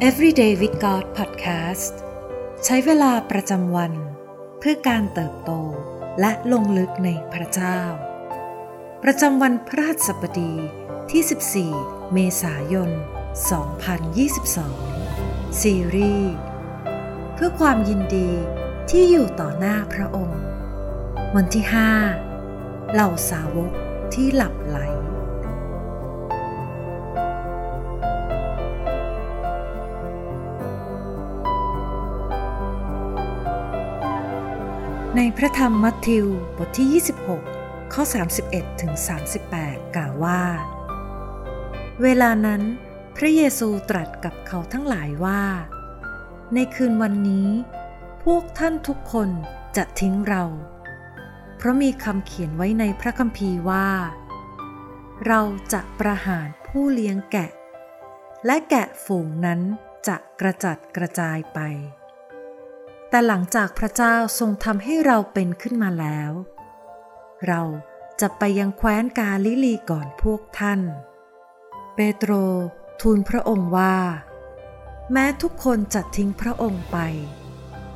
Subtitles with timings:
[0.00, 1.94] Everyday with God Podcast
[2.64, 3.92] ใช้เวลาประจำวัน
[4.58, 5.52] เพื่อการเติบโต
[6.20, 7.80] และลงลึกในพระเจ้า
[9.02, 10.54] ประจำวันพระหัสบดี
[11.10, 11.22] ที่
[11.72, 12.90] 14 เมษายน
[14.20, 16.34] 2022 ซีรีส์
[17.34, 18.30] เพื่อความยินดี
[18.90, 20.42] ที่อยู่ต่อหน้าพระองค์
[21.36, 21.64] วันที่
[22.28, 23.72] 5 เหล่าสาวก
[24.14, 24.78] ที่หลับไหล
[35.16, 36.88] ในพระธรรมมัทธิวบทที่
[37.42, 38.02] 26 ข้อ
[38.42, 38.92] 31ถึง
[39.44, 40.42] 38 กล่าวว่า
[42.02, 42.62] เวลานั้น
[43.16, 45.42] พระเยซูตรัสกับเขาทั้งหลายว่า
[46.54, 47.48] ในคืนวันนี้
[48.24, 49.30] พวกท่านทุกคน
[49.76, 50.44] จะทิ้งเรา
[51.56, 53.88] เพราะมีคำเขียนไว้ในพระคัมภีร์ว่า
[55.26, 55.40] เรา
[55.72, 57.50] จะประหารผู้เลี้ยงแกะ
[58.46, 59.60] และแกะฝูงนั้น
[60.08, 61.60] จะกระจัดกระจายไป
[63.08, 66.30] แต่หลังจากพระเจ้าทรงทำให้เราเป็นขึ้นมาแล้ว
[67.46, 67.62] เรา
[68.20, 70.80] จะไปยังแคว้นกาลิลีก่อนพวกท่าน
[71.94, 72.32] เปโตร
[73.00, 73.96] ทูลพระองค์ว่า
[75.12, 76.98] แม้ทุกคนจะทิ้งพระองค์ไป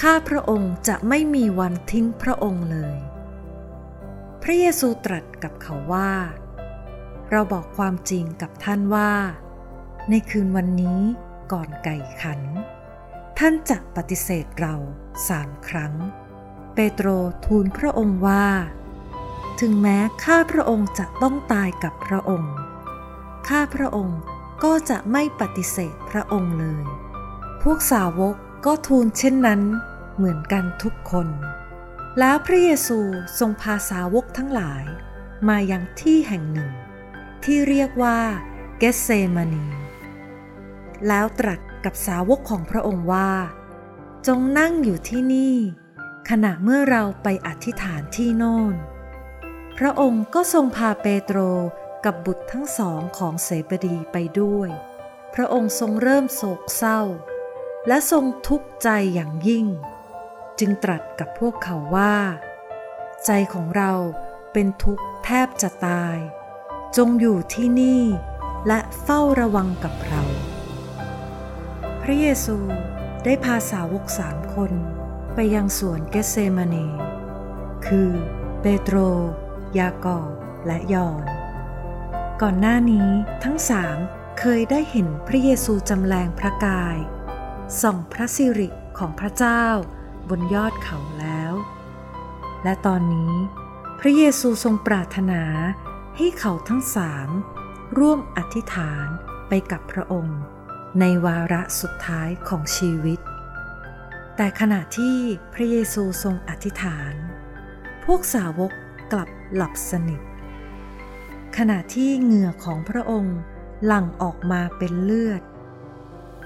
[0.00, 2.96] ข้าพระองค์จะไม่มีวันทิ้งพระองค์เลย
[4.42, 6.12] พระเยซูตรัสกับเขาว่า
[7.30, 9.12] เราบอกความจริงกับท่านว่า
[10.10, 11.00] ในคืนวันนี้
[11.52, 12.40] ก่อนไก่ขัน
[13.38, 14.74] ท่านจะปฏิเสธเรา
[15.28, 15.94] สามครั้ง
[16.74, 17.08] เปโตร
[17.46, 18.46] ทูลพระองค์ว่า
[19.60, 22.54] ถึงแม้ข้าพระองค์จะต้องตายกับพระองค์
[23.48, 24.20] ข้าพระองค์
[24.64, 26.84] ก็จะไม่ปฏิเสธพระองค์เลย
[27.62, 28.34] พวกสาวก
[28.66, 29.62] ก็ทูลเช่นนั้น
[30.16, 31.28] เหมือนกันทุกคน
[32.18, 32.98] แล้วพระเยซู
[33.38, 34.84] ทรงพาสาวกทั้งหลาย
[35.48, 36.70] มายังที่แห่งหนึ่ง
[37.44, 38.18] ที่เรียกว่า
[38.78, 39.66] เกสเซมานี
[41.08, 43.30] แล้วตรัส กับสาวกของพระองค์ว่า
[44.26, 45.56] จงนั่งอยู่ที่นี่
[46.30, 48.74] ขณะเมื่อเราไปอธิษฐานที่โน่น
[49.78, 51.38] พระองค์ก็ทรงพาเปโตร
[52.04, 54.70] กับบุตรทั้งสองของเสบดีไปด้วย
[55.34, 57.00] พระองค์ทรงเริ่มโศกเศร้า
[57.88, 59.66] และทรงทุกข์ใจอย่างยิ่ง
[60.58, 62.16] จึงตรัสกับพวกเขาว่า
[63.26, 63.92] ใจของเรา
[64.52, 66.18] เป็นทุกข์แทบจะตาย
[66.96, 68.02] จงอยู่ที่นี่
[68.66, 70.22] และเฝ้าระวังกับเรา
[72.08, 72.56] พระเยซู
[73.24, 74.72] ได้พาสาวกสามคน
[75.34, 76.88] ไปยังสวนเกสเซมานี
[77.86, 78.10] คือ
[78.60, 78.96] เปโตร
[79.78, 80.30] ยากอบ
[80.66, 81.24] และยอน
[82.42, 83.08] ก่อนหน้านี้
[83.44, 83.98] ทั้งสาม
[84.38, 86.98] เคยได้เห็นพระเยซูจำแรงพระกาย
[87.80, 89.64] ส่องพระสิริของพระเจ้า
[90.28, 91.52] บนยอดเขาแล้ว
[92.64, 93.32] และตอนนี้
[94.00, 95.42] พระเยซูทรงปรารถนา
[96.16, 97.28] ให้เขาทั้งสาม
[97.98, 99.06] ร่วมอธิษฐาน
[99.48, 100.40] ไปกับพระองค์
[101.00, 103.20] ในวาระสุดท้ายของชีวิต
[104.36, 105.16] แต่ขณะที่
[105.54, 107.14] พระเยซูทรงอธิษฐาน
[108.04, 108.72] พวกสาวก
[109.12, 110.20] กลับหลับสนิท
[111.56, 113.38] ขณะที่เหงื่อของพระองค์
[113.86, 115.42] หลั่งออกมาเป็นเลือด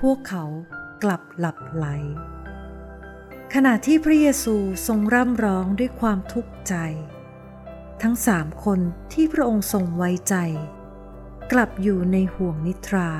[0.00, 0.44] พวกเขา
[1.02, 1.86] กลับหลับไหล
[3.54, 4.56] ขณะที่พระเยซู
[4.86, 6.74] ทรงร่ำร้องด้วยความทุกข์ใจ
[8.02, 8.80] ทั้งสามคน
[9.12, 10.36] ที่พระองค์ทรงไว้ใจ
[11.52, 13.10] กลับอยู่ในห่วงนิทรา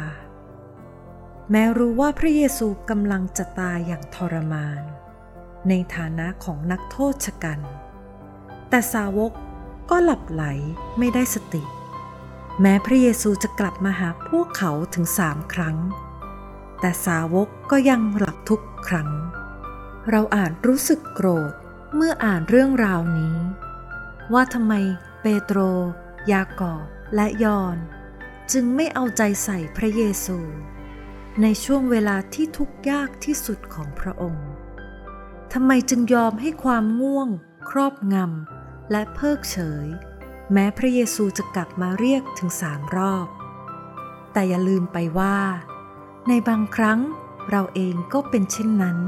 [1.50, 4.82] แม้รู้ว่าพระเยซูกำลังจะตายอย่างทรมาน
[5.68, 7.60] ในฐานะของนักโทษชะกัน
[8.68, 9.32] แต่สาวก
[9.90, 10.44] ก็หลับไหล
[10.98, 11.62] ไม่ได้สติ
[12.60, 15.76] แม้พระเยซูจะกลับมาหาพวกเขาถึงสามครั้ง
[16.80, 19.10] แต่สาวกก็ยังหลับทุกครั้ง
[20.10, 21.52] เราอาจรู้สึกโกรธ
[21.94, 23.36] เมื่ออ่านเรื่องราวนี้
[24.32, 24.74] ว่าทำไม
[25.22, 25.58] เปโตร
[26.32, 27.76] ยากอบและยอน
[28.52, 30.38] จึงไม่เอาใจใส่พระเยซู
[31.42, 34.48] ในช่วงเวลาที่ทุกข์ยากที่สุดของพระองค์
[35.52, 37.28] ทำไมจึงยอมให้ความง่วง
[37.70, 39.86] ครอบงำและเพิกเฉย
[40.52, 43.26] แม้พระเยซูจะกลับมาเรียกถึงสามรอบ
[44.32, 45.38] แต่อย่าลืมไปว่า
[46.28, 47.00] ในบางครั้ง
[47.50, 48.98] เราเองก็เป็นเช่นนั้น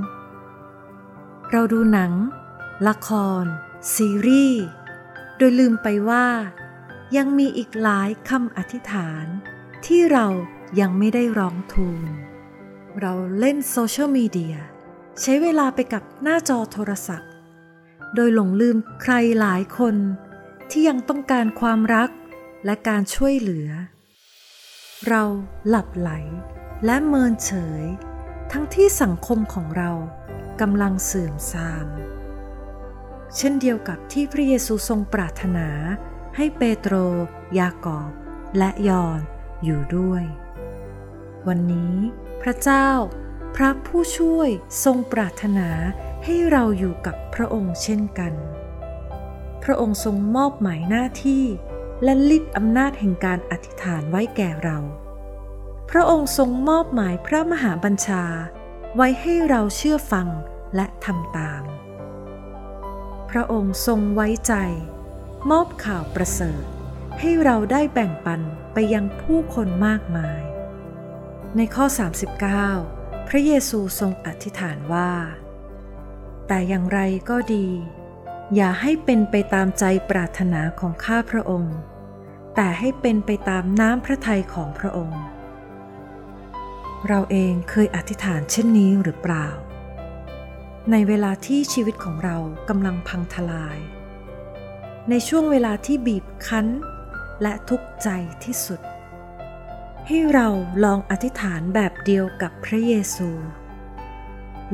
[1.50, 2.12] เราดูหนัง
[2.88, 3.10] ละค
[3.42, 3.44] ร
[3.94, 4.64] ซีรีส์
[5.36, 6.26] โดยลืมไปว่า
[7.16, 9.26] ยังมีอีกหลายคำอธิษฐาน
[9.86, 10.26] ที่เรา
[10.80, 12.08] ยังไม่ได้ร้องทูล
[13.00, 14.56] เราเล่นโซเชียลมีเดีย
[15.20, 17.30] ใช้เวลาไปกับหน้าจอโทรศัพท์
[18.14, 19.96] โดยหลงลืมใครหลายคน
[20.70, 22.10] ที่ยังต้องการความรัก
[22.64, 23.69] และการช่วยเหลือ
[25.08, 25.22] เรา
[25.69, 26.10] หลับไหล
[26.84, 27.52] และเมินเฉ
[27.82, 27.84] ย
[28.52, 29.90] ทั้งที่สังคมของเรา
[30.60, 31.86] กำลังเสื่อมทราม
[33.36, 35.69] เช่นเดียวกับที่พระเยซูทรงปรารถนา
[36.36, 36.94] ให้เปโตร
[37.58, 38.10] ยากอบ
[38.58, 39.20] และยอน
[39.64, 40.22] อยู่ด้วย
[41.48, 41.94] วันนี้
[42.42, 42.88] พระเจ้า
[43.56, 44.48] พระผู้ช่วย
[44.84, 45.68] ทรงปรารถนา
[46.24, 48.32] ให้เราอยู่กับพระองค์เช่นกัน
[49.62, 51.44] พระองค์ทรงมอบหมายหน้าที่
[52.04, 54.78] และลิดอำนาจแห่งการอธิษฐานไว้แก่เรา
[55.90, 58.24] พระองค์ทรงมอบหมายพระมหาบัญชา
[58.96, 60.28] ไว้ให้เราเชื่อฟัง
[60.76, 61.62] และทำตาม
[63.30, 64.54] พระองค์ทรงไว้ใจ
[65.50, 66.62] มอบข่าวประเสริฐ
[67.20, 68.40] ให้เราได้แบ่งปัน
[68.72, 70.42] ไปยังผู้คนมากมาย
[71.56, 71.84] ในข้อ
[72.58, 75.12] 39 พระเยซูทรงอธิษฐานว่า
[76.46, 77.66] แต่อย่างไรก็ดี
[78.54, 81.76] อย่าให้เป็นไปตามใจปรารถนาของข้าพระองค์
[82.54, 85.22] แต่ให้เป็นไปตามน้ำพระทัยของพระองค์
[87.08, 89.46] เราเองเคยอธิษฐานเช่นนี้หรือเปล่า
[90.90, 92.36] ในเวลาที่ชีวิตของเรา
[92.69, 93.78] กำลังพังทลาย
[95.08, 96.66] ในช่วงเวลาที่บีบคั้น
[97.42, 98.08] และทุกข์ใจ
[98.44, 98.80] ที่สุด
[100.06, 100.48] ให้เรา
[100.84, 103.30] ลองอธิษฐานแบบเดียวกับพระเยซู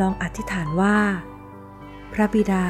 [0.01, 0.99] ลองอธิษฐานว่า
[2.13, 2.67] พระบิดา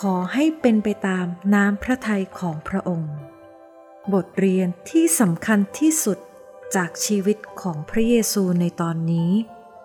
[0.00, 3.14] ขอให้เป็นไปตามน้ำพระทัยของพระองค์
[4.12, 6.18] บทเรียนที่สำคัญที่สุด
[6.76, 9.32] จากชีวิตของพระเยซูในตอนนี้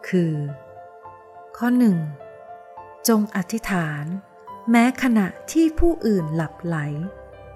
[0.10, 0.34] คือ
[1.58, 1.98] ข้อหนึ่ง
[3.08, 4.06] จงอธิษฐาน
[4.72, 6.78] แม้ขณะที่ผู้อื่นหลับไหล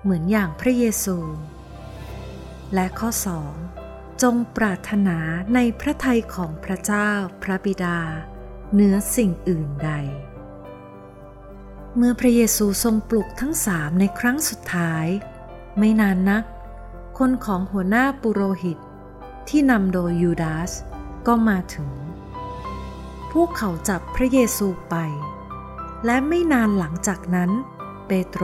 [0.01, 1.17] เหมือนอย่างพระเยซู
[2.73, 3.53] และข้อสอง
[4.21, 5.17] จงปรารถนา
[5.55, 7.09] ในพระทัยของพระเจ้า
[7.43, 7.99] พระบิดา
[8.73, 9.91] เหนือสิ่งอื่นใด
[11.95, 15.05] เมื่อพระเยซูทรงปลุกทั้งสามในครั้งสุดท้าย
[15.77, 16.43] ไม่นานนัก
[17.17, 18.77] คนของหัวหน้าปุโรหิต
[19.49, 20.71] ที่นำโดยยูดาส
[21.27, 21.89] ก็มาถึง
[23.31, 24.95] พวกเขาจับพระเยซูไป
[26.05, 27.51] และไม่นานหลังจากนั้น
[28.07, 28.43] เปโตร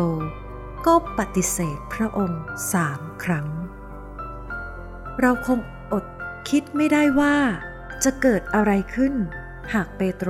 [0.85, 2.43] ก็ปฏิเสธพระองค์
[2.73, 3.47] สามครั้ง
[5.19, 5.59] เราคง
[5.93, 6.05] อด
[6.49, 7.35] คิดไม่ได้ว่า
[8.03, 9.13] จะเกิดอะไรขึ้น
[9.73, 10.29] หากเปโตร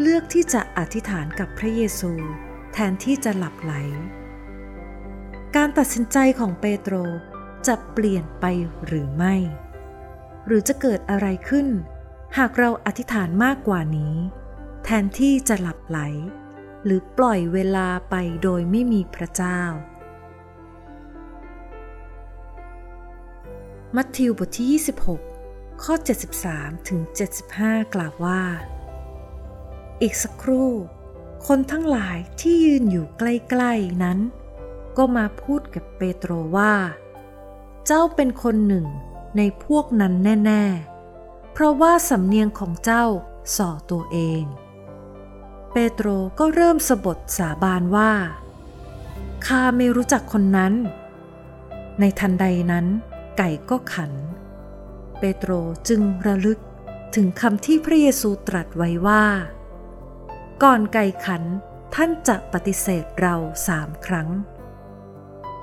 [0.00, 2.12] เลือกที่จะอธิษฐานกับพระเยซู
[2.72, 3.72] แทนที่จะหลับไหล
[5.56, 6.94] การตัดสินใจของเปโตร
[7.66, 8.44] จะเปลี่ยนไป
[8.86, 9.34] หรือไม่
[10.46, 11.66] หรือจะเกิดอะไรขึ้น
[12.38, 14.14] หากเราอธิษฐานมากกว่านี้
[14.84, 15.98] แทนที่จะหลับไหล
[16.84, 19.62] หรือปล่อยเวลาไปโดยไม่มีพระเจ้า
[23.96, 24.68] มัทธิวบทที่
[25.34, 25.94] 26 ข้อ
[26.40, 27.00] 73 ถึง
[27.46, 28.42] 75 กล่าวว่า
[30.02, 30.70] อีกสักครู่
[31.46, 34.18] คนทั้งหลายที่ยืนอยู่ใกล้ ๆ นั้น
[34.96, 36.74] ก็มาพูดกับเปโตรว่า
[37.86, 38.86] เจ้าเป็นคนหนึ่ง
[39.36, 40.14] ในพวกนั้น
[40.46, 40.64] แน่
[41.08, 43.04] ๆ เพราะว่าสำเนียงของเจ้า
[43.56, 44.42] ส่อตัวเอง
[45.72, 46.08] เปโตร
[46.38, 48.12] ก็เริ่มสบทสาบานว่า
[49.46, 50.74] ข้าไม่รู้จักคนนั้น
[52.00, 52.86] ในทันใดนั้น
[53.38, 54.12] ไก่ก็ขัน
[55.18, 55.52] เปโตร
[55.88, 56.58] จึงระลึก
[57.14, 59.24] ถึงคำที่พระเยซูตรัสไว้ว่า
[60.62, 61.42] ก่อนไก่ขัน
[61.94, 63.34] ท่านจะปฏิเสธเรา
[63.66, 64.28] สามครั้ง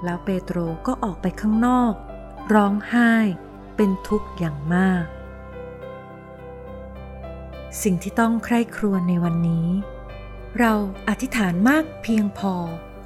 [0.04, 0.58] แล้วเปโตร
[0.88, 1.94] ก็ออกไปข้างนอก
[2.54, 3.14] ร้องไห้
[3.76, 5.06] เป็นทุกข์อย่างมาก
[7.84, 9.68] สิ่งที่ต้องใคร่ครวญในวันนี้
[10.60, 10.74] เรา
[11.10, 12.54] อธิษฐานมากเพียงพอ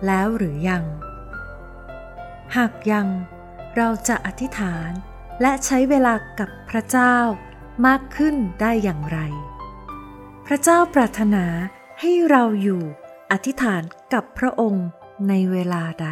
[0.05, 0.85] แล้วหรือยัง
[2.55, 3.07] หากยัง
[3.75, 4.89] เราจะอธิษฐาน
[5.41, 7.17] และใช้เวลากับพระเจ้า
[7.87, 9.19] มากขึ้นได้อย่างไร
[10.45, 11.45] พระเจ้าปรารถนา
[11.99, 12.81] ให้เราอยู่
[13.31, 13.81] อธิษฐาน
[14.13, 14.87] กับพระองค์
[15.29, 16.09] ในเวลาใด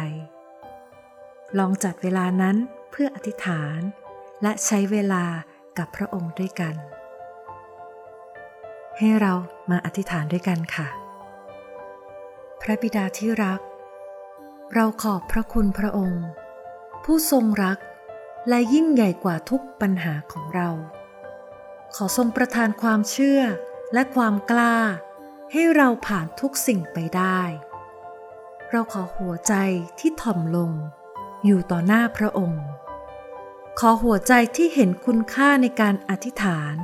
[1.58, 2.56] ลองจัดเวลานั้น
[2.90, 3.78] เพื่ออธิษฐาน
[4.42, 5.24] และใช้เวลา
[5.78, 6.74] กับพระองค์ด้วยกัน
[8.98, 9.32] ให้เรา
[9.70, 10.88] มาอธิษฐานด้วยกันค่ะ
[12.70, 13.60] ระบิดาที่รัก
[14.74, 16.24] เราขอบพระคุณพระองค์
[17.04, 17.78] ผู้ทรงรัก
[18.48, 20.68] และยิ่งใหญ่กว่าทุกปัญหาของเรา
[21.94, 23.42] ขอทรงประทานความเชื่อ
[23.94, 24.76] และความกล้า
[25.52, 27.40] ให้เราผ่านทุกสิ่งไปได้
[28.70, 29.54] เราขอหัวใจ
[29.98, 30.72] ที่ถ่อมลง
[31.44, 32.64] อยู่ต่อหน้าพระองค์
[33.80, 36.74] ขอหัวใจที่เห็นคุณค่าในการอธิษฐาน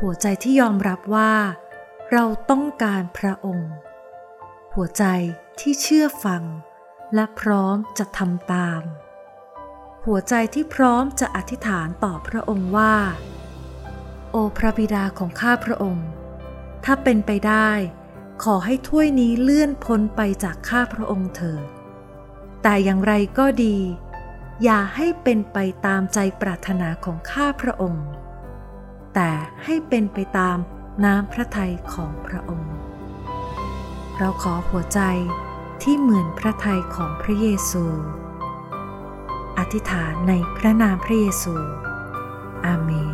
[0.00, 1.34] หัวใจที่ยอมรับว่า
[2.12, 3.70] เราต้องการพระองค์
[4.78, 5.04] หัวใจ
[5.60, 6.42] ที่เชื่อฟัง
[7.14, 8.82] และพร้อมจะทำตาม
[10.06, 12.94] หัวใจที่พร้อมจะอธิษฐานต่อพระองค์ว่า
[14.30, 16.08] โอพระบิดาของข้าพระองค์
[16.84, 17.70] ถ้าเป็นไปได้
[18.44, 21.66] ขอให้ถ้วยนี้เลื่อนพ้นไปจากข้าพระองค์เถิด
[22.62, 23.76] แต่อย่างไรก็ดี
[24.64, 28.06] อย่าให้เป็นไปตามใจปรารถนาของข้าพระองค์
[29.14, 29.30] แต่
[29.64, 30.58] ให้เป็นไปตาม
[31.04, 32.73] น้ำพระทัยของพระองค์
[34.18, 35.00] เราขอหัวใจ
[35.82, 37.84] ที่เหมือนพระทัยของพระเยซู
[39.58, 41.54] อธิษฐานในพระนามพระเยซู
[42.66, 42.90] อาเม